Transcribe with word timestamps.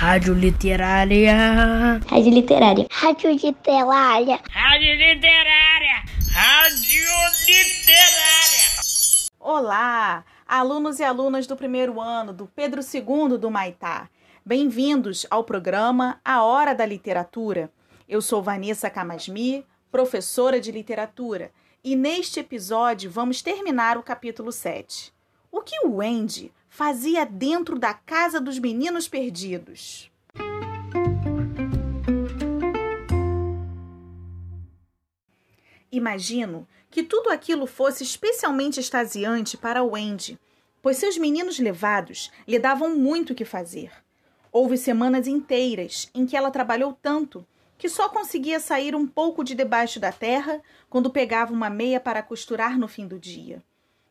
Rádio 0.00 0.32
Literária. 0.32 2.00
Rádio 2.08 2.32
Literária. 2.32 2.86
Rádio 2.90 3.32
Literária. 3.32 4.40
Rádio 4.48 4.94
Literária. 4.96 6.02
Rádio 6.32 7.04
Literária. 7.46 8.80
Olá, 9.38 10.24
alunos 10.48 11.00
e 11.00 11.04
alunas 11.04 11.46
do 11.46 11.54
primeiro 11.54 12.00
ano 12.00 12.32
do 12.32 12.46
Pedro 12.46 12.80
II 12.80 13.36
do 13.36 13.50
Maitá. 13.50 14.08
Bem-vindos 14.42 15.26
ao 15.28 15.44
programa 15.44 16.18
A 16.24 16.42
Hora 16.44 16.74
da 16.74 16.86
Literatura. 16.86 17.70
Eu 18.08 18.22
sou 18.22 18.42
Vanessa 18.42 18.88
Camasmi, 18.88 19.66
professora 19.92 20.58
de 20.58 20.72
literatura, 20.72 21.52
e 21.84 21.94
neste 21.94 22.40
episódio 22.40 23.10
vamos 23.10 23.42
terminar 23.42 23.98
o 23.98 24.02
capítulo 24.02 24.50
7. 24.50 25.12
O 25.52 25.60
que 25.60 25.86
o 25.86 26.00
Andy 26.00 26.50
fazia 26.70 27.26
dentro 27.26 27.78
da 27.78 27.92
casa 27.92 28.40
dos 28.40 28.58
meninos 28.58 29.08
perdidos. 29.08 30.10
Imagino 35.92 36.66
que 36.88 37.02
tudo 37.02 37.30
aquilo 37.30 37.66
fosse 37.66 38.04
especialmente 38.04 38.78
extasiante 38.78 39.56
para 39.56 39.82
Wendy, 39.82 40.38
pois 40.80 40.96
seus 40.96 41.18
meninos 41.18 41.58
levados 41.58 42.30
lhe 42.46 42.58
davam 42.58 42.96
muito 42.96 43.32
o 43.32 43.34
que 43.34 43.44
fazer. 43.44 43.90
Houve 44.52 44.78
semanas 44.78 45.26
inteiras 45.26 46.08
em 46.14 46.24
que 46.24 46.36
ela 46.36 46.50
trabalhou 46.50 46.96
tanto 47.02 47.44
que 47.76 47.88
só 47.88 48.08
conseguia 48.08 48.60
sair 48.60 48.94
um 48.94 49.06
pouco 49.06 49.42
de 49.42 49.54
debaixo 49.54 49.98
da 49.98 50.12
terra 50.12 50.62
quando 50.88 51.10
pegava 51.10 51.52
uma 51.52 51.68
meia 51.68 51.98
para 51.98 52.22
costurar 52.22 52.78
no 52.78 52.86
fim 52.86 53.06
do 53.06 53.18
dia. 53.18 53.62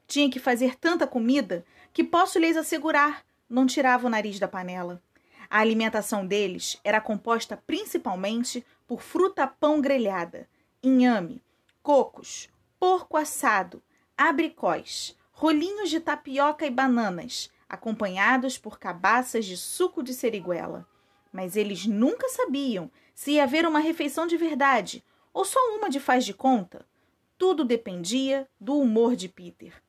Tinha 0.09 0.27
que 0.27 0.39
fazer 0.39 0.75
tanta 0.75 1.05
comida 1.05 1.63
que 1.93 2.03
posso 2.03 2.39
lhes 2.39 2.57
assegurar, 2.57 3.23
não 3.47 3.67
tirava 3.67 4.07
o 4.07 4.09
nariz 4.09 4.39
da 4.39 4.47
panela. 4.47 4.99
A 5.47 5.59
alimentação 5.59 6.25
deles 6.25 6.79
era 6.83 6.99
composta 6.99 7.55
principalmente 7.55 8.65
por 8.87 9.03
fruta-pão 9.03 9.79
grelhada, 9.79 10.49
inhame, 10.81 11.43
cocos, 11.83 12.49
porco 12.79 13.17
assado, 13.17 13.83
abricóis, 14.17 15.15
rolinhos 15.31 15.91
de 15.91 15.99
tapioca 15.99 16.65
e 16.65 16.71
bananas, 16.71 17.51
acompanhados 17.69 18.57
por 18.57 18.79
cabaças 18.79 19.45
de 19.45 19.55
suco 19.55 20.01
de 20.01 20.15
seriguela. 20.15 20.87
Mas 21.31 21.55
eles 21.55 21.85
nunca 21.85 22.27
sabiam 22.29 22.89
se 23.13 23.33
ia 23.33 23.43
haver 23.43 23.63
uma 23.63 23.77
refeição 23.77 24.25
de 24.25 24.37
verdade 24.37 25.03
ou 25.31 25.45
só 25.45 25.59
uma 25.77 25.87
de 25.87 25.99
faz 25.99 26.25
de 26.25 26.33
conta. 26.33 26.83
Tudo 27.37 27.63
dependia 27.63 28.49
do 28.59 28.75
humor 28.75 29.15
de 29.15 29.29
Peter. 29.29 29.79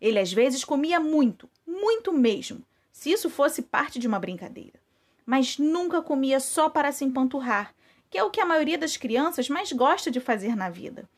Ele 0.00 0.18
às 0.18 0.32
vezes 0.32 0.64
comia 0.64 0.98
muito, 0.98 1.48
muito 1.66 2.12
mesmo, 2.12 2.62
se 2.92 3.10
isso 3.10 3.28
fosse 3.28 3.62
parte 3.62 3.98
de 3.98 4.06
uma 4.06 4.18
brincadeira. 4.18 4.80
Mas 5.26 5.58
nunca 5.58 6.02
comia 6.02 6.40
só 6.40 6.68
para 6.68 6.92
se 6.92 7.04
empanturrar, 7.04 7.74
que 8.08 8.18
é 8.18 8.24
o 8.24 8.30
que 8.30 8.40
a 8.40 8.46
maioria 8.46 8.78
das 8.78 8.96
crianças 8.96 9.48
mais 9.48 9.72
gosta 9.72 10.10
de 10.10 10.20
fazer 10.20 10.56
na 10.56 10.68
vida. 10.68 11.08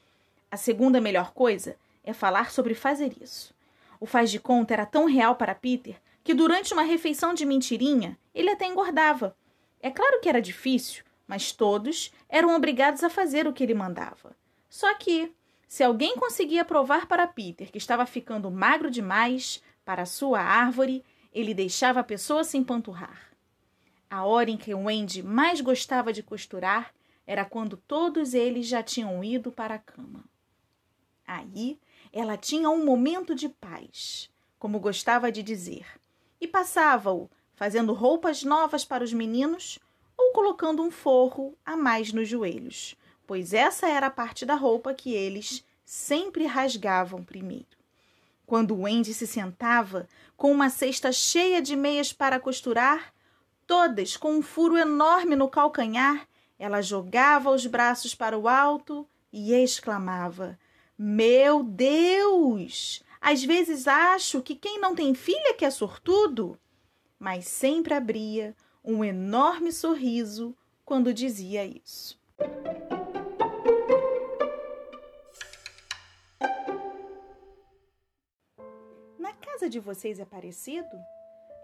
A 0.50 0.56
segunda 0.56 1.00
melhor 1.00 1.32
coisa 1.32 1.76
é 2.04 2.12
falar 2.12 2.50
sobre 2.50 2.74
fazer 2.74 3.12
isso. 3.20 3.54
O 3.98 4.06
faz 4.06 4.30
de 4.30 4.38
conta 4.38 4.74
era 4.74 4.84
tão 4.84 5.06
real 5.06 5.36
para 5.36 5.54
Peter 5.54 5.96
que 6.24 6.34
durante 6.34 6.72
uma 6.72 6.82
refeição 6.82 7.32
de 7.34 7.44
mentirinha 7.44 8.18
ele 8.34 8.50
até 8.50 8.66
engordava. 8.66 9.36
É 9.80 9.90
claro 9.90 10.20
que 10.20 10.28
era 10.28 10.42
difícil, 10.42 11.04
mas 11.26 11.52
todos 11.52 12.12
eram 12.28 12.54
obrigados 12.54 13.02
a 13.02 13.10
fazer 13.10 13.46
o 13.46 13.52
que 13.52 13.62
ele 13.62 13.74
mandava. 13.74 14.36
Só 14.68 14.92
que, 14.94 15.32
se 15.72 15.82
alguém 15.82 16.16
conseguia 16.16 16.66
provar 16.66 17.06
para 17.06 17.26
Peter 17.26 17.72
que 17.72 17.78
estava 17.78 18.04
ficando 18.04 18.50
magro 18.50 18.90
demais 18.90 19.62
para 19.86 20.04
sua 20.04 20.38
árvore, 20.38 21.02
ele 21.32 21.54
deixava 21.54 22.00
a 22.00 22.04
pessoa 22.04 22.44
se 22.44 22.58
empanturrar. 22.58 23.32
A 24.10 24.22
hora 24.22 24.50
em 24.50 24.58
que 24.58 24.74
Wendy 24.74 25.22
mais 25.22 25.62
gostava 25.62 26.12
de 26.12 26.22
costurar 26.22 26.92
era 27.26 27.46
quando 27.46 27.78
todos 27.78 28.34
eles 28.34 28.66
já 28.66 28.82
tinham 28.82 29.24
ido 29.24 29.50
para 29.50 29.76
a 29.76 29.78
cama. 29.78 30.26
Aí 31.26 31.80
ela 32.12 32.36
tinha 32.36 32.68
um 32.68 32.84
momento 32.84 33.34
de 33.34 33.48
paz, 33.48 34.28
como 34.58 34.78
gostava 34.78 35.32
de 35.32 35.42
dizer, 35.42 35.86
e 36.38 36.46
passava-o 36.46 37.30
fazendo 37.54 37.94
roupas 37.94 38.44
novas 38.44 38.84
para 38.84 39.02
os 39.02 39.14
meninos 39.14 39.78
ou 40.18 40.34
colocando 40.34 40.82
um 40.82 40.90
forro 40.90 41.56
a 41.64 41.78
mais 41.78 42.12
nos 42.12 42.28
joelhos, 42.28 42.94
pois 43.26 43.52
essa 43.52 43.88
era 43.88 44.06
a 44.06 44.10
parte 44.10 44.44
da 44.44 44.54
roupa 44.54 44.94
que 44.94 45.12
eles 45.12 45.64
sempre 45.84 46.46
rasgavam 46.46 47.22
primeiro. 47.22 47.66
Quando 48.46 48.80
Wendy 48.80 49.14
se 49.14 49.26
sentava 49.26 50.08
com 50.36 50.50
uma 50.50 50.68
cesta 50.68 51.12
cheia 51.12 51.62
de 51.62 51.76
meias 51.76 52.12
para 52.12 52.40
costurar, 52.40 53.12
todas 53.66 54.16
com 54.16 54.34
um 54.34 54.42
furo 54.42 54.76
enorme 54.76 55.36
no 55.36 55.48
calcanhar, 55.48 56.26
ela 56.58 56.82
jogava 56.82 57.50
os 57.50 57.66
braços 57.66 58.14
para 58.14 58.38
o 58.38 58.46
alto 58.46 59.06
e 59.32 59.54
exclamava: 59.54 60.58
Meu 60.98 61.62
Deus! 61.62 63.02
Às 63.20 63.44
vezes 63.44 63.86
acho 63.86 64.42
que 64.42 64.56
quem 64.56 64.80
não 64.80 64.94
tem 64.94 65.14
filha 65.14 65.54
que 65.54 65.64
é 65.64 65.70
sortudo, 65.70 66.58
mas 67.18 67.46
sempre 67.46 67.94
abria 67.94 68.54
um 68.84 69.04
enorme 69.04 69.72
sorriso 69.72 70.56
quando 70.84 71.14
dizia 71.14 71.64
isso. 71.64 72.20
Casa 79.62 79.70
de 79.70 79.78
vocês 79.78 80.18
é 80.18 80.24
parecido? 80.24 80.90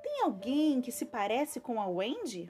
Tem 0.05 0.23
alguém 0.23 0.81
que 0.81 0.93
se 0.93 1.05
parece 1.05 1.59
com 1.59 1.81
a 1.81 1.87
Wendy? 1.89 2.49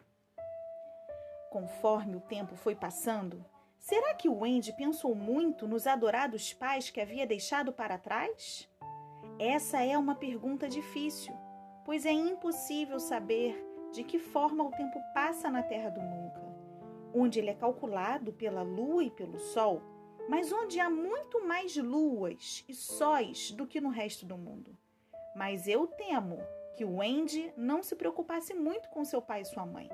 Conforme 1.51 2.17
o 2.17 2.21
tempo 2.21 2.55
foi 2.55 2.75
passando, 2.75 3.43
será 3.79 4.13
que 4.13 4.29
o 4.29 4.41
Wendy 4.41 4.75
pensou 4.75 5.15
muito 5.15 5.67
nos 5.67 5.87
adorados 5.87 6.53
pais 6.53 6.91
que 6.91 7.01
havia 7.01 7.27
deixado 7.27 7.73
para 7.73 7.97
trás? 7.97 8.69
Essa 9.39 9.83
é 9.83 9.97
uma 9.97 10.15
pergunta 10.15 10.69
difícil, 10.69 11.35
pois 11.83 12.05
é 12.05 12.13
impossível 12.13 13.01
saber 13.01 13.57
de 13.91 14.05
que 14.05 14.19
forma 14.19 14.63
o 14.63 14.71
tempo 14.71 15.01
passa 15.15 15.51
na 15.51 15.63
Terra 15.63 15.89
do 15.89 16.03
Nunca, 16.03 16.43
onde 17.15 17.39
ele 17.39 17.49
é 17.49 17.55
calculado 17.55 18.35
pela 18.35 18.61
Lua 18.61 19.03
e 19.03 19.11
pelo 19.11 19.39
Sol, 19.39 19.81
mas 20.29 20.53
onde 20.53 20.79
há 20.79 20.91
muito 20.91 21.43
mais 21.43 21.75
luas 21.75 22.67
e 22.69 22.75
sóis 22.75 23.51
do 23.53 23.67
que 23.67 23.81
no 23.81 23.89
resto 23.89 24.27
do 24.27 24.37
mundo. 24.37 24.77
Mas 25.35 25.69
eu 25.69 25.87
temo 25.87 26.39
que 26.79 26.85
o 26.85 26.99
Wendy 26.99 27.53
não 27.57 27.83
se 27.83 27.97
preocupasse 27.97 28.55
muito 28.55 28.89
com 28.91 29.05
seu 29.05 29.21
pai 29.21 29.41
e 29.41 29.45
sua 29.45 29.67
mãe. 29.67 29.91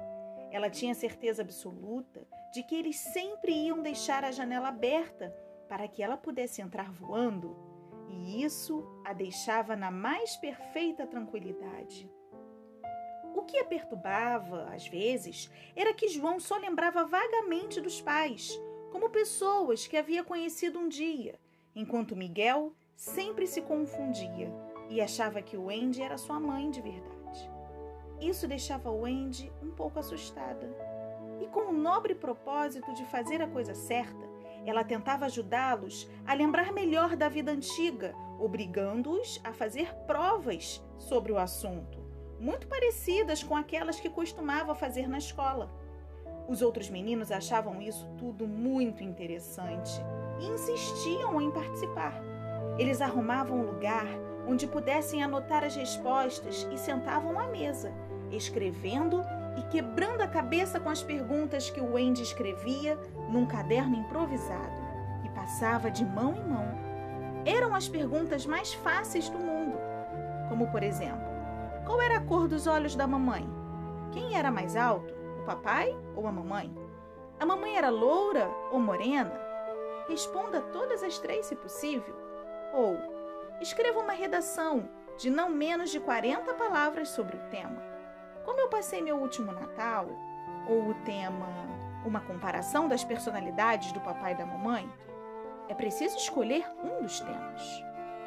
Ela 0.51 0.69
tinha 0.69 0.95
certeza 0.95 1.43
absoluta 1.43 2.27
de 2.53 2.63
que 2.63 2.75
eles 2.75 2.97
sempre 2.97 3.53
iam 3.53 3.81
deixar 3.81 4.23
a 4.23 4.31
janela 4.31 4.69
aberta 4.69 5.35
para 5.69 5.89
que 5.89 6.03
ela 6.03 6.17
pudesse 6.17 6.61
entrar 6.61 6.93
voando, 6.93 7.57
e 8.09 8.45
isso 8.45 8.87
a 9.05 9.13
deixava 9.13 9.75
na 9.75 9.91
mais 9.91 10.37
perfeita 10.37 11.07
tranquilidade. 11.07 12.09
O 13.35 13.43
que 13.43 13.59
a 13.59 13.65
perturbava, 13.65 14.65
às 14.73 14.87
vezes, 14.87 15.51
era 15.75 15.95
que 15.95 16.09
João 16.09 16.39
só 16.39 16.57
lembrava 16.59 17.05
vagamente 17.05 17.81
dos 17.81 18.01
pais, 18.01 18.61
como 18.93 19.11
pessoas 19.11 19.87
que 19.87 19.97
havia 19.97 20.23
conhecido 20.23 20.79
um 20.79 20.89
dia, 20.89 21.41
enquanto 21.75 22.15
Miguel 22.15 22.75
sempre 22.95 23.47
se 23.47 23.63
confundia 23.63 24.53
e 24.89 25.01
achava 25.01 25.43
que 25.43 25.57
o 25.57 25.67
Wendy 25.67 26.03
era 26.03 26.19
sua 26.19 26.39
mãe 26.39 26.71
de 26.71 26.81
verdade. 26.81 27.51
Isso 28.21 28.47
deixava 28.47 28.91
Wendy 28.91 29.53
um 29.63 29.71
pouco 29.71 29.99
assustada. 29.99 30.69
E 31.41 31.47
com 31.47 31.71
o 31.71 31.73
nobre 31.73 32.15
propósito 32.15 32.93
de 32.95 33.05
fazer 33.07 33.43
a 33.43 33.49
coisa 33.49 33.75
certa, 33.75 34.25
ela 34.65 34.85
tentava 34.85 35.27
ajudá-los 35.27 36.09
a 36.27 36.33
lembrar 36.33 36.73
melhor 36.73 37.17
da 37.17 37.29
vida 37.29 37.51
antiga, 37.51 38.15
obrigando-os 38.39 39.41
a 39.45 39.53
fazer 39.53 39.95
provas 40.07 40.83
sobre 40.97 41.33
o 41.33 41.39
assunto 41.39 42.05
muito 42.45 42.67
parecidas 42.67 43.43
com 43.43 43.57
aquelas 43.57 43.99
que 43.99 44.11
costumava 44.11 44.75
fazer 44.75 45.09
na 45.09 45.17
escola. 45.17 45.71
Os 46.47 46.61
outros 46.61 46.91
meninos 46.91 47.33
achavam 47.33 47.81
isso 47.81 48.07
tudo 48.19 48.47
muito 48.47 49.03
interessante 49.03 49.93
e 50.39 50.47
insistiam 50.47 51.41
em 51.41 51.51
participar. 51.51 52.21
Eles 52.79 53.01
arrumavam 53.01 53.59
um 53.59 53.65
lugar 53.65 54.07
onde 54.47 54.67
pudessem 54.67 55.23
anotar 55.23 55.65
as 55.65 55.75
respostas 55.75 56.67
e 56.73 56.79
sentavam 56.79 57.39
à 57.39 57.47
mesa, 57.47 57.93
escrevendo 58.31 59.23
e 59.57 59.63
quebrando 59.71 60.21
a 60.21 60.29
cabeça 60.29 60.81
com 60.81 60.89
as 60.89 61.03
perguntas 61.03 61.71
que 61.71 61.81
o 61.81 61.95
Wendy 61.95 62.23
escrevia 62.23 62.99
num 63.31 63.47
caderno 63.47 63.97
improvisado 63.97 64.83
e 65.25 65.29
passava 65.31 65.91
de 65.91 66.05
mão 66.05 66.35
em 66.35 66.49
mão. 66.49 66.67
Eram 67.45 67.75
as 67.75 67.89
perguntas 67.89 68.47
mais 68.47 68.73
fáceis 68.75 69.29
do 69.29 69.39
mundo, 69.39 69.77
como 70.49 70.71
por 70.71 70.83
exemplo: 70.83 71.25
qual 71.85 72.01
era 72.01 72.17
a 72.19 72.21
cor 72.21 72.49
dos 72.49 72.67
olhos 72.67 72.97
da 72.97 73.07
mamãe? 73.07 73.49
Quem 74.13 74.37
era 74.37 74.51
mais 74.51 74.77
alto, 74.77 75.13
o 75.41 75.45
papai 75.45 75.95
ou 76.17 76.27
a 76.27 76.33
mamãe? 76.33 76.75
A 77.39 77.45
mamãe 77.45 77.77
era 77.77 77.91
loura 77.91 78.49
ou 78.71 78.79
morena? 78.79 79.33
Responda 80.09 80.61
todas 80.61 81.03
as 81.03 81.19
três, 81.19 81.47
se 81.47 81.57
possível. 81.57 82.15
Ou 82.73 83.14
escreva 83.61 84.01
uma 84.01 84.13
redação 84.13 84.89
de 85.19 85.31
não 85.31 85.49
menos 85.49 85.91
de 85.91 86.01
40 86.01 86.55
palavras 86.55 87.09
sobre 87.09 87.37
o 87.37 87.51
tema. 87.51 87.83
como 88.45 88.61
eu 88.61 88.69
passei 88.69 89.01
meu 89.01 89.17
último 89.17 89.53
Natal, 89.53 90.07
ou 90.69 90.91
o 90.91 90.95
tema 91.05 91.47
uma 92.05 92.21
comparação 92.21 92.87
das 92.87 93.03
personalidades 93.03 93.91
do 93.93 94.01
papai 94.01 94.33
e 94.33 94.37
da 94.37 94.45
mamãe, 94.45 94.91
é 95.69 95.75
preciso 95.75 96.17
escolher 96.17 96.67
um 96.83 97.03
dos 97.03 97.21
temas. 97.21 97.85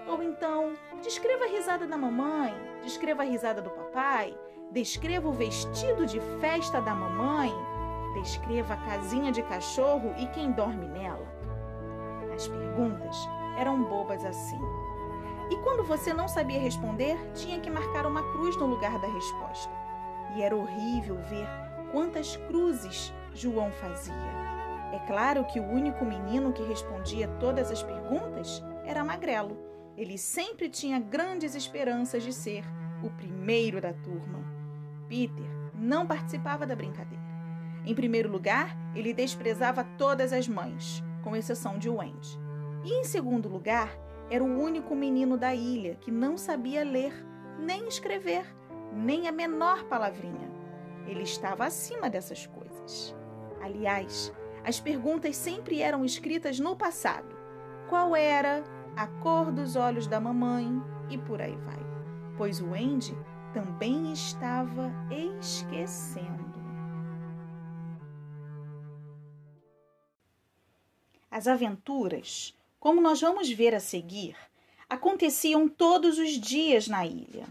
Ou 0.07 0.23
então, 0.23 0.73
descreva 1.03 1.45
a 1.45 1.47
risada 1.47 1.85
da 1.85 1.97
mamãe, 1.97 2.53
descreva 2.81 3.21
a 3.21 3.25
risada 3.25 3.61
do 3.61 3.69
papai, 3.69 4.35
descreva 4.71 5.27
o 5.27 5.33
vestido 5.33 6.05
de 6.05 6.19
festa 6.39 6.81
da 6.81 6.95
mamãe, 6.95 7.53
descreva 8.15 8.73
a 8.73 8.85
casinha 8.85 9.31
de 9.31 9.43
cachorro 9.43 10.13
e 10.17 10.25
quem 10.27 10.51
dorme 10.51 10.87
nela. 10.87 11.27
As 12.33 12.47
perguntas 12.47 13.15
eram 13.57 13.83
bobas 13.83 14.23
assim. 14.25 14.59
E 15.49 15.55
quando 15.57 15.83
você 15.83 16.13
não 16.13 16.27
sabia 16.27 16.59
responder, 16.59 17.17
tinha 17.33 17.59
que 17.59 17.69
marcar 17.69 18.05
uma 18.05 18.21
cruz 18.33 18.57
no 18.57 18.65
lugar 18.65 18.99
da 18.99 19.07
resposta. 19.07 19.71
E 20.35 20.41
era 20.41 20.55
horrível 20.55 21.15
ver 21.29 21.47
quantas 21.91 22.35
cruzes 22.35 23.13
João 23.33 23.71
fazia. 23.71 24.13
É 24.93 24.99
claro 25.07 25.45
que 25.45 25.59
o 25.59 25.69
único 25.69 26.03
menino 26.05 26.53
que 26.53 26.63
respondia 26.63 27.27
todas 27.39 27.71
as 27.71 27.83
perguntas 27.83 28.63
era 28.85 29.03
Magrelo. 29.03 29.57
Ele 29.97 30.17
sempre 30.17 30.69
tinha 30.69 30.99
grandes 30.99 31.55
esperanças 31.55 32.23
de 32.23 32.33
ser 32.33 32.63
o 33.03 33.09
primeiro 33.09 33.81
da 33.81 33.93
turma. 33.93 34.39
Peter 35.07 35.45
não 35.73 36.05
participava 36.05 36.65
da 36.65 36.75
brincadeira. 36.75 37.23
Em 37.85 37.95
primeiro 37.95 38.29
lugar, 38.29 38.77
ele 38.93 39.13
desprezava 39.13 39.83
todas 39.97 40.33
as 40.33 40.47
mães, 40.47 41.03
com 41.23 41.35
exceção 41.35 41.77
de 41.77 41.89
Wendy. 41.89 42.37
E 42.83 42.99
em 42.99 43.03
segundo 43.03 43.47
lugar, 43.47 43.97
era 44.29 44.43
o 44.43 44.61
único 44.61 44.95
menino 44.95 45.37
da 45.37 45.53
ilha 45.53 45.95
que 45.95 46.11
não 46.11 46.37
sabia 46.37 46.83
ler, 46.83 47.13
nem 47.59 47.87
escrever, 47.87 48.45
nem 48.93 49.27
a 49.27 49.31
menor 49.31 49.83
palavrinha. 49.85 50.51
Ele 51.05 51.23
estava 51.23 51.65
acima 51.65 52.09
dessas 52.09 52.45
coisas. 52.47 53.15
Aliás, 53.61 54.33
as 54.63 54.79
perguntas 54.79 55.35
sempre 55.35 55.81
eram 55.81 56.03
escritas 56.03 56.59
no 56.59 56.75
passado. 56.75 57.35
Qual 57.89 58.15
era 58.15 58.63
a 58.97 59.05
cor 59.05 59.51
dos 59.51 59.75
olhos 59.75 60.07
da 60.07 60.19
mamãe 60.19 60.81
e 61.09 61.19
por 61.19 61.39
aí 61.39 61.55
vai. 61.57 61.79
Pois 62.35 62.59
o 62.59 62.73
Andy 62.73 63.15
também 63.53 64.11
estava 64.11 64.91
esquecendo. 65.39 66.57
As 71.29 71.47
aventuras, 71.47 72.57
como 72.87 73.01
nós 73.01 73.19
vamos 73.19 73.49
ver 73.49 73.75
a 73.75 73.81
seguir, 73.81 74.33
aconteciam 74.89 75.67
todos 75.67 76.17
os 76.17 76.39
dias 76.39 76.87
na 76.87 77.05
ilha. 77.05 77.45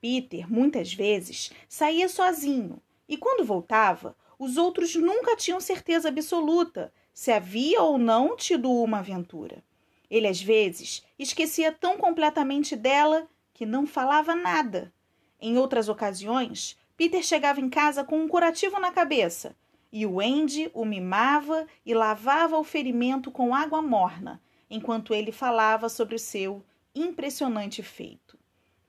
Peter, 0.00 0.50
muitas 0.50 0.94
vezes, 0.94 1.52
saía 1.68 2.08
sozinho 2.08 2.80
e, 3.06 3.14
quando 3.18 3.44
voltava, 3.44 4.16
os 4.38 4.56
outros 4.56 4.94
nunca 4.94 5.36
tinham 5.36 5.60
certeza 5.60 6.08
absoluta 6.08 6.90
se 7.12 7.30
havia 7.30 7.82
ou 7.82 7.98
não 7.98 8.34
tido 8.38 8.72
uma 8.72 9.00
aventura. 9.00 9.62
Ele, 10.10 10.26
às 10.26 10.40
vezes, 10.40 11.04
esquecia 11.18 11.70
tão 11.70 11.98
completamente 11.98 12.74
dela 12.74 13.28
que 13.52 13.66
não 13.66 13.86
falava 13.86 14.34
nada. 14.34 14.90
Em 15.38 15.58
outras 15.58 15.90
ocasiões, 15.90 16.74
Peter 16.96 17.22
chegava 17.22 17.60
em 17.60 17.68
casa 17.68 18.02
com 18.02 18.18
um 18.18 18.28
curativo 18.28 18.80
na 18.80 18.90
cabeça 18.90 19.54
e 19.92 20.04
o 20.04 20.20
Andy 20.20 20.70
o 20.74 20.84
mimava 20.84 21.66
e 21.84 21.94
lavava 21.94 22.58
o 22.58 22.64
ferimento 22.64 23.30
com 23.30 23.54
água 23.54 23.80
morna, 23.80 24.42
enquanto 24.68 25.14
ele 25.14 25.32
falava 25.32 25.88
sobre 25.88 26.14
o 26.14 26.18
seu 26.18 26.64
impressionante 26.94 27.82
feito. 27.82 28.38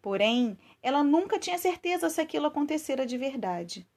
Porém, 0.01 0.57
ela 0.81 1.03
nunca 1.03 1.37
tinha 1.37 1.57
certeza 1.57 2.09
se 2.09 2.21
aquilo 2.21 2.47
acontecera 2.47 3.05
de 3.05 3.17
verdade. 3.17 3.87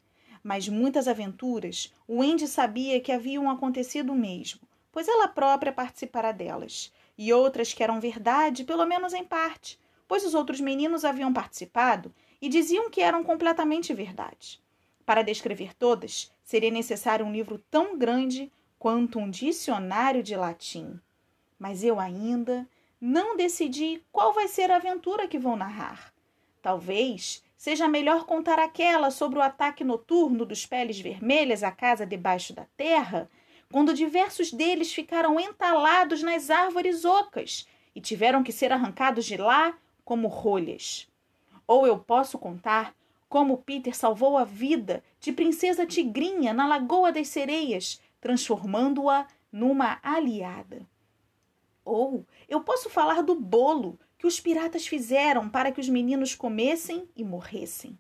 Mas 0.43 0.69
muitas 0.69 1.07
aventuras 1.07 1.95
o 2.09 2.23
Andy 2.23 2.49
sabia 2.49 3.01
que 3.01 3.13
haviam 3.13 3.49
acontecido 3.51 4.15
mesmo, 4.15 4.61
pois 4.91 5.07
ela 5.07 5.29
própria 5.29 5.73
participara 5.73 6.33
delas, 6.33 6.93
e 7.17 7.33
outras 7.33 7.73
que 7.73 7.83
eram 7.83 8.01
verdade, 8.01 8.65
pelo 8.65 8.87
menos 8.87 9.13
em 9.13 9.25
parte, 9.25 9.79
pois 10.09 10.25
os 10.25 10.35
outros 10.35 10.61
meninos 10.61 11.05
haviam 11.05 11.33
participado 11.33 12.13
e 12.41 12.49
diziam 12.49 12.91
que 12.91 13.03
eram 13.03 13.23
completamente 13.23 13.93
verdade. 13.95 14.61
Para 15.05 15.23
descrever 15.23 15.75
todas, 15.75 16.33
seria 16.43 16.71
necessário 16.71 17.27
um 17.27 17.33
livro 17.33 17.59
tão 17.71 17.99
grande 17.99 18.53
quanto 18.79 19.19
um 19.19 19.31
dicionário 19.31 20.23
de 20.23 20.37
latim. 20.37 20.99
Mas 21.59 21.85
eu 21.85 22.01
ainda 22.01 22.69
não 23.01 23.37
decidi 23.37 24.03
qual 24.13 24.33
vai 24.33 24.49
ser 24.49 24.71
a 24.71 24.77
aventura 24.77 25.27
que 25.27 25.39
vou 25.39 25.57
narrar. 25.57 26.13
Talvez 26.63 27.43
seja 27.57 27.89
melhor 27.89 28.25
contar 28.25 28.59
aquela 28.59 29.11
sobre 29.11 29.39
o 29.39 29.43
ataque 29.43 29.85
noturno 29.85 30.45
dos 30.45 30.65
peles 30.65 30.99
vermelhas 30.99 31.63
à 31.63 31.71
casa 31.71 32.07
debaixo 32.07 32.55
da 32.55 32.67
terra, 32.77 33.29
quando 33.71 33.95
diversos 33.95 34.53
deles 34.53 34.93
ficaram 34.93 35.39
entalados 35.39 36.23
nas 36.23 36.51
árvores 36.51 37.05
ocas 37.05 37.67
e 37.95 38.01
tiveram 38.01 38.43
que 38.43 38.53
ser 38.53 38.73
arrancados 38.73 39.25
de 39.25 39.37
lá 39.37 39.77
como 40.05 40.29
rolhas. 40.29 41.09
Ou 41.67 41.87
eu 41.87 41.99
posso 41.99 42.39
contar 42.39 42.95
como 43.31 43.59
Peter 43.59 43.97
salvou 43.97 44.37
a 44.37 44.43
vida 44.43 45.05
de 45.21 45.33
Princesa 45.33 45.87
Tigrinha 45.87 46.53
na 46.53 46.67
Lagoa 46.67 47.13
das 47.13 47.29
Sereias, 47.29 48.01
transformando-a 48.21 49.25
numa 49.53 50.01
aliada. 50.03 50.85
Ou 51.85 52.27
eu 52.49 52.61
posso 52.61 52.91
falar 52.91 53.23
do 53.23 53.37
bolo 53.37 53.97
que 54.19 54.27
os 54.27 54.41
piratas 54.41 54.85
fizeram 54.85 55.49
para 55.49 55.71
que 55.71 55.81
os 55.81 55.89
meninos 55.89 56.35
comessem 56.35 57.09
e 57.15 57.23
morressem, 57.23 57.97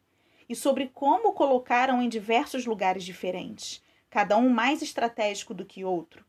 e 0.49 0.57
sobre 0.57 0.91
como 0.93 1.29
o 1.29 1.33
colocaram 1.33 2.03
em 2.03 2.09
diversos 2.09 2.67
lugares 2.67 3.05
diferentes, 3.05 3.81
cada 4.11 4.37
um 4.37 4.51
mais 4.51 4.83
estratégico 4.83 5.55
do 5.55 5.65
que 5.65 5.85
outro. 5.85 6.25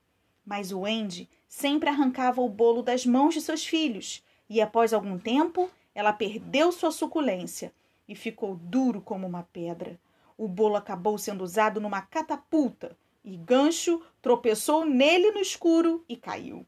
Mas 0.45 0.71
o 0.71 0.85
Andy 0.85 1.27
sempre 1.47 1.89
arrancava 1.89 2.39
o 2.39 2.47
bolo 2.47 2.83
das 2.83 3.03
mãos 3.03 3.33
de 3.33 3.41
seus 3.41 3.65
filhos, 3.65 4.23
e 4.47 4.61
após 4.61 4.93
algum 4.93 5.17
tempo 5.17 5.71
ela 5.95 6.13
perdeu 6.13 6.71
sua 6.71 6.91
suculência 6.91 7.73
e 8.11 8.15
ficou 8.15 8.57
duro 8.57 8.99
como 8.99 9.25
uma 9.25 9.41
pedra. 9.41 9.97
O 10.37 10.45
bolo 10.45 10.75
acabou 10.75 11.17
sendo 11.17 11.45
usado 11.45 11.79
numa 11.79 12.01
catapulta 12.01 12.97
e 13.23 13.37
Gancho 13.37 14.01
tropeçou 14.21 14.83
nele 14.85 15.31
no 15.31 15.39
escuro 15.39 16.03
e 16.09 16.17
caiu. 16.17 16.65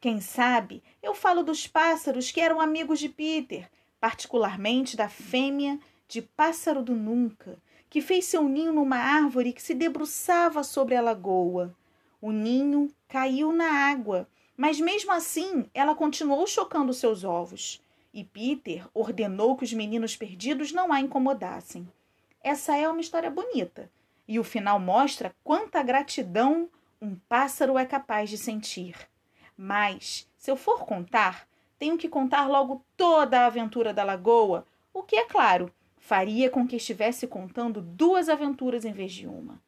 Quem 0.00 0.20
sabe 0.20 0.80
eu 1.02 1.16
falo 1.16 1.42
dos 1.42 1.66
pássaros 1.66 2.30
que 2.30 2.40
eram 2.40 2.60
amigos 2.60 3.00
de 3.00 3.08
Peter, 3.08 3.68
particularmente 3.98 4.96
da 4.96 5.08
fêmea 5.08 5.80
de 6.06 6.22
Pássaro 6.22 6.80
do 6.80 6.94
Nunca, 6.94 7.58
que 7.90 8.00
fez 8.00 8.26
seu 8.26 8.48
ninho 8.48 8.72
numa 8.72 8.98
árvore 8.98 9.52
que 9.52 9.62
se 9.62 9.74
debruçava 9.74 10.62
sobre 10.62 10.94
a 10.94 11.02
lagoa. 11.02 11.74
O 12.20 12.30
ninho 12.30 12.88
caiu 13.08 13.52
na 13.52 13.68
água, 13.90 14.28
mas 14.56 14.78
mesmo 14.78 15.10
assim 15.10 15.68
ela 15.74 15.96
continuou 15.96 16.46
chocando 16.46 16.94
seus 16.94 17.24
ovos 17.24 17.82
e 18.18 18.24
Peter 18.24 18.84
ordenou 18.92 19.56
que 19.56 19.62
os 19.62 19.72
meninos 19.72 20.16
perdidos 20.16 20.72
não 20.72 20.92
a 20.92 21.00
incomodassem. 21.00 21.88
Essa 22.42 22.76
é 22.76 22.88
uma 22.88 23.00
história 23.00 23.30
bonita, 23.30 23.88
e 24.26 24.40
o 24.40 24.44
final 24.44 24.80
mostra 24.80 25.32
quanta 25.44 25.80
gratidão 25.84 26.68
um 27.00 27.14
pássaro 27.28 27.78
é 27.78 27.86
capaz 27.86 28.28
de 28.28 28.36
sentir. 28.36 28.96
Mas, 29.56 30.28
se 30.36 30.50
eu 30.50 30.56
for 30.56 30.84
contar, 30.84 31.46
tenho 31.78 31.96
que 31.96 32.08
contar 32.08 32.48
logo 32.48 32.84
toda 32.96 33.40
a 33.40 33.46
aventura 33.46 33.94
da 33.94 34.02
lagoa, 34.02 34.66
o 34.92 35.04
que, 35.04 35.14
é 35.14 35.24
claro, 35.24 35.72
faria 35.96 36.50
com 36.50 36.66
que 36.66 36.74
estivesse 36.74 37.24
contando 37.24 37.80
duas 37.80 38.28
aventuras 38.28 38.84
em 38.84 38.92
vez 38.92 39.12
de 39.12 39.28
uma. 39.28 39.62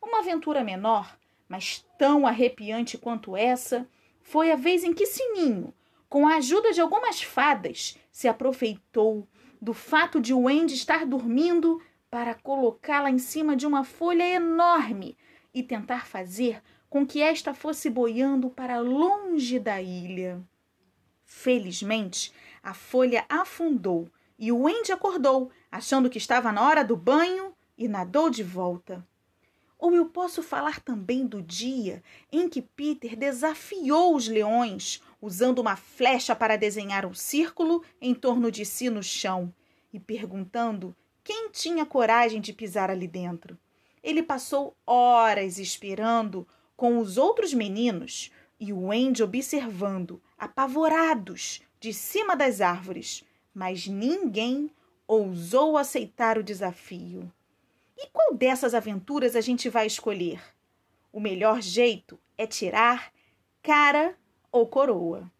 Uma 0.00 0.20
aventura 0.20 0.62
menor, 0.62 1.18
mas 1.48 1.84
tão 1.98 2.24
arrepiante 2.24 2.96
quanto 2.96 3.36
essa, 3.36 3.84
foi 4.22 4.52
a 4.52 4.56
vez 4.56 4.84
em 4.84 4.92
que 4.94 5.06
Sininho, 5.06 5.74
com 6.16 6.26
a 6.26 6.36
ajuda 6.36 6.72
de 6.72 6.80
algumas 6.80 7.20
fadas, 7.20 7.94
se 8.10 8.26
aproveitou 8.26 9.28
do 9.60 9.74
fato 9.74 10.18
de 10.18 10.32
Wendy 10.32 10.72
estar 10.72 11.04
dormindo 11.04 11.78
para 12.10 12.34
colocá-la 12.34 13.10
em 13.10 13.18
cima 13.18 13.54
de 13.54 13.66
uma 13.66 13.84
folha 13.84 14.26
enorme 14.26 15.14
e 15.52 15.62
tentar 15.62 16.06
fazer 16.06 16.62
com 16.88 17.06
que 17.06 17.20
esta 17.20 17.52
fosse 17.52 17.90
boiando 17.90 18.48
para 18.48 18.80
longe 18.80 19.58
da 19.58 19.82
ilha. 19.82 20.42
Felizmente, 21.22 22.32
a 22.62 22.72
folha 22.72 23.26
afundou 23.28 24.08
e 24.38 24.50
o 24.50 24.62
Wendy 24.62 24.92
acordou, 24.92 25.50
achando 25.70 26.08
que 26.08 26.16
estava 26.16 26.50
na 26.50 26.66
hora 26.66 26.82
do 26.82 26.96
banho 26.96 27.52
e 27.76 27.86
nadou 27.86 28.30
de 28.30 28.42
volta. 28.42 29.06
Ou 29.78 29.94
eu 29.94 30.06
posso 30.06 30.42
falar 30.42 30.80
também 30.80 31.26
do 31.26 31.42
dia 31.42 32.02
em 32.32 32.48
que 32.48 32.62
Peter 32.62 33.14
desafiou 33.14 34.16
os 34.16 34.26
leões, 34.26 35.02
usando 35.20 35.58
uma 35.58 35.76
flecha 35.76 36.34
para 36.34 36.56
desenhar 36.56 37.06
um 37.06 37.14
círculo 37.14 37.82
em 38.00 38.14
torno 38.14 38.50
de 38.50 38.64
si 38.64 38.90
no 38.90 39.02
chão 39.02 39.52
e 39.92 39.98
perguntando 39.98 40.94
quem 41.24 41.50
tinha 41.50 41.84
coragem 41.86 42.40
de 42.40 42.52
pisar 42.52 42.90
ali 42.90 43.08
dentro. 43.08 43.58
Ele 44.02 44.22
passou 44.22 44.76
horas 44.86 45.58
esperando 45.58 46.46
com 46.76 46.98
os 46.98 47.16
outros 47.18 47.52
meninos 47.52 48.30
e 48.60 48.72
o 48.72 48.92
Andy 48.92 49.22
observando, 49.22 50.22
apavorados, 50.38 51.62
de 51.80 51.92
cima 51.92 52.36
das 52.36 52.60
árvores, 52.60 53.24
mas 53.54 53.86
ninguém 53.86 54.70
ousou 55.06 55.76
aceitar 55.76 56.38
o 56.38 56.42
desafio. 56.42 57.32
E 57.96 58.08
qual 58.08 58.34
dessas 58.34 58.74
aventuras 58.74 59.34
a 59.34 59.40
gente 59.40 59.68
vai 59.68 59.86
escolher? 59.86 60.42
O 61.12 61.20
melhor 61.20 61.62
jeito 61.62 62.18
é 62.36 62.46
tirar 62.46 63.12
cara 63.62 64.16
ou 64.56 64.66
coroa. 64.68 65.30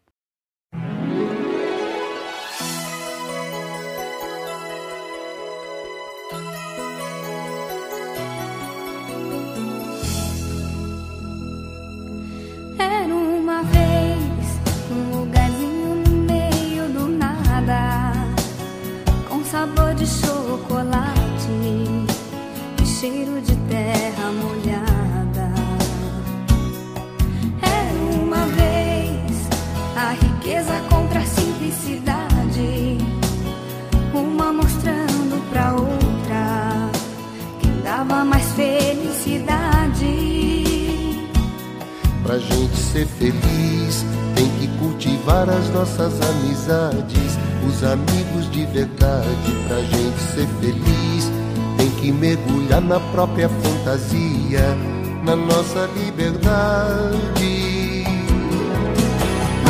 Pra 42.27 42.37
gente 42.39 42.75
ser 42.75 43.07
feliz, 43.07 44.05
tem 44.35 44.49
que 44.59 44.67
cultivar 44.79 45.49
as 45.49 45.69
nossas 45.69 46.19
amizades, 46.19 47.37
os 47.65 47.81
amigos 47.85 48.51
de 48.51 48.65
verdade. 48.65 49.55
Pra 49.65 49.77
gente 49.77 50.19
ser 50.35 50.45
feliz, 50.59 51.31
tem 51.77 51.89
que 51.91 52.11
mergulhar 52.11 52.81
na 52.81 52.99
própria 52.99 53.47
fantasia, 53.47 54.75
na 55.23 55.37
nossa 55.37 55.89
liberdade. 55.95 58.03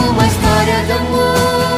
Uma 0.09 0.25
história 0.25 0.83
de 0.83 0.91
amor, 0.93 1.76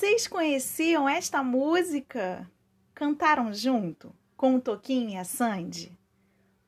vocês 0.00 0.26
conheciam 0.26 1.06
esta 1.06 1.42
música? 1.42 2.50
Cantaram 2.94 3.52
junto 3.52 4.10
com 4.34 4.54
o 4.54 4.60
Toquinho 4.60 5.10
e 5.10 5.16
a 5.18 5.24
Sandy? 5.24 5.92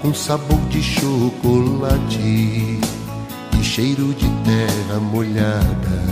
com 0.00 0.14
sabor 0.14 0.60
de 0.68 0.82
chocolate 0.82 2.18
e 2.18 3.62
cheiro 3.62 4.14
de 4.14 4.28
terra 4.44 5.00
molhada. 5.00 6.02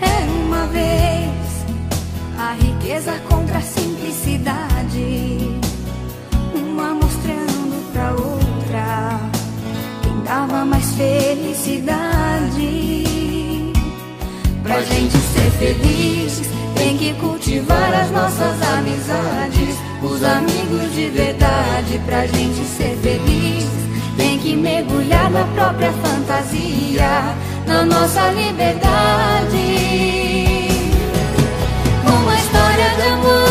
Era 0.00 0.30
uma 0.46 0.66
vez 0.66 1.64
a 2.38 2.52
riqueza 2.54 3.12
contra 3.28 3.58
a 3.58 3.62
simplicidade, 3.62 5.58
uma 6.54 6.94
mostrando 6.94 7.92
pra 7.92 8.10
outra 8.12 9.20
quem 10.02 10.20
dava 10.22 10.64
mais 10.64 10.92
felicidade. 10.94 12.24
Pra 14.62 14.82
gente 14.82 15.12
ser 15.12 15.50
feliz, 15.58 16.40
tem 16.74 16.96
que 16.96 17.14
cultivar 17.14 17.92
as 17.94 18.10
nossas 18.10 18.62
amizades, 18.62 19.76
os 20.02 20.22
amigos 20.22 20.94
de 20.94 21.08
verdade 21.08 22.00
pra 22.04 22.26
gente 22.26 22.64
ser 22.64 22.96
feliz. 23.02 23.66
Tem 24.16 24.38
que 24.38 24.54
mergulhar 24.54 25.30
na 25.30 25.44
própria 25.54 25.92
fantasia, 25.92 27.34
na 27.66 27.84
nossa 27.84 28.30
liberdade. 28.30 29.58
Uma 32.06 32.34
história 32.36 32.90
de 32.96 33.02
amor. 33.08 33.43